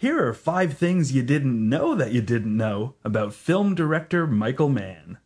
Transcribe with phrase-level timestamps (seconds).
[0.00, 4.68] Here are five things you didn't know that you didn't know about film director Michael
[4.68, 5.18] Mann.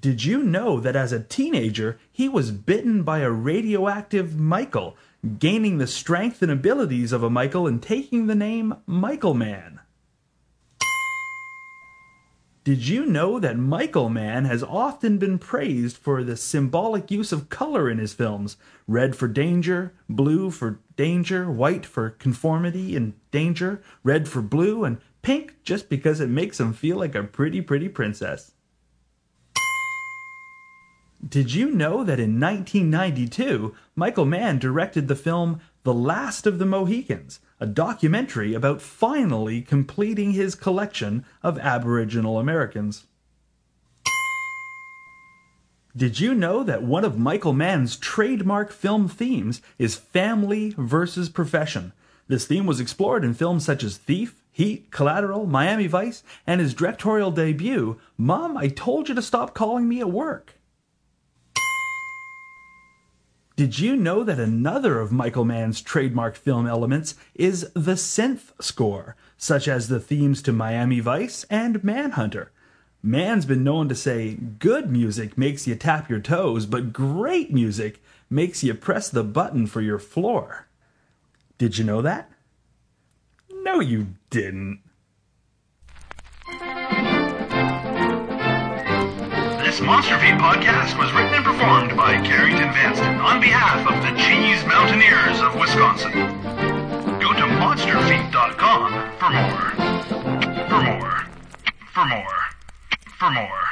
[0.00, 4.96] Did you know that as a teenager he was bitten by a radioactive Michael,
[5.40, 9.80] gaining the strength and abilities of a Michael and taking the name Michael Mann?
[12.64, 17.50] Did you know that Michael Mann has often been praised for the symbolic use of
[17.50, 18.56] color in his films?
[18.88, 24.96] Red for danger, blue for danger, white for conformity and danger, red for blue, and
[25.20, 28.52] pink just because it makes him feel like a pretty, pretty princess.
[31.26, 36.66] Did you know that in 1992, Michael Mann directed the film The Last of the
[36.66, 43.06] Mohicans, a documentary about finally completing his collection of Aboriginal Americans.
[45.96, 51.92] Did you know that one of Michael Mann's trademark film themes is family versus profession?
[52.28, 56.74] This theme was explored in films such as Thief, Heat, Collateral, Miami Vice, and his
[56.74, 60.58] directorial debut, Mom, I Told You to Stop Calling Me at Work.
[63.56, 69.14] Did you know that another of Michael Mann's trademark film elements is the synth score,
[69.38, 72.50] such as the themes to Miami Vice and Manhunter?
[73.00, 78.02] Mann's been known to say good music makes you tap your toes, but great music
[78.28, 80.66] makes you press the button for your floor.
[81.56, 82.28] Did you know that?
[83.62, 84.80] No, you didn't.
[89.62, 91.23] This Monster Feed podcast was written
[91.56, 96.10] performed by Carrington Vanston on behalf of the Cheese Mountaineers of Wisconsin.
[97.20, 99.70] Go to monsterfeed.com for more.
[100.68, 101.26] For more.
[101.92, 102.40] For more.
[103.18, 103.63] For more.